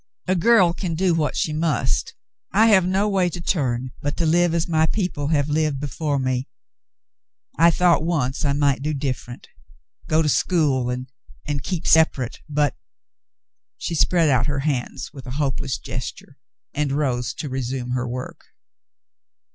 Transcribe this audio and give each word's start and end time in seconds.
A 0.27 0.33
girl 0.35 0.73
can 0.73 0.95
do 0.95 1.13
what 1.13 1.35
she 1.37 1.53
must. 1.53 2.15
I 2.51 2.65
have 2.69 2.87
no 2.87 3.07
way 3.07 3.29
to 3.29 3.39
turn 3.39 3.91
but 4.01 4.17
to 4.17 4.25
live 4.25 4.55
as 4.55 4.67
my 4.67 4.87
people 4.87 5.27
have 5.27 5.47
lived 5.47 5.79
before 5.79 6.17
me. 6.17 6.47
I 7.59 7.69
thought 7.69 8.03
once 8.03 8.43
I 8.43 8.53
might 8.53 8.81
do 8.81 8.95
different, 8.95 9.47
go 10.07 10.23
to 10.23 10.27
school 10.27 10.89
and 10.89 11.05
keep 11.61 11.85
separate— 11.85 12.39
but 12.59 12.75
—"She 13.77 13.93
spread 13.93 14.29
out 14.29 14.47
her 14.47 14.61
hands 14.61 15.11
with 15.13 15.27
a 15.27 15.31
hopeless 15.37 15.77
ges 15.77 16.11
ture, 16.11 16.39
and 16.73 16.93
rose 16.93 17.31
to 17.35 17.47
resume 17.47 17.91
her 17.91 18.07
work. 18.07 18.45